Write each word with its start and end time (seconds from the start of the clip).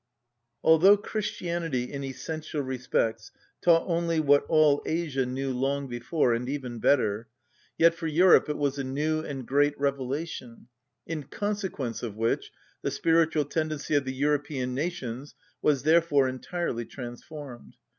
_)Although 0.63 0.97
Christianity, 0.97 1.93
in 1.93 2.03
essential 2.03 2.61
respects, 2.63 3.31
taught 3.61 3.83
only 3.85 4.19
what 4.19 4.47
all 4.49 4.81
Asia 4.83 5.27
knew 5.27 5.53
long 5.53 5.87
before, 5.87 6.33
and 6.33 6.49
even 6.49 6.79
better, 6.79 7.27
yet 7.77 7.93
for 7.93 8.07
Europe 8.07 8.49
it 8.49 8.57
was 8.57 8.79
a 8.79 8.83
new 8.83 9.19
and 9.19 9.45
great 9.45 9.79
revelation, 9.79 10.69
in 11.05 11.21
consequence 11.25 12.01
of 12.01 12.15
which 12.15 12.51
the 12.81 12.89
spiritual 12.89 13.45
tendency 13.45 13.93
of 13.93 14.05
the 14.05 14.15
European 14.15 14.73
nations 14.73 15.35
was 15.61 15.83
therefore 15.83 16.27
entirely 16.27 16.85
transformed. 16.87 17.75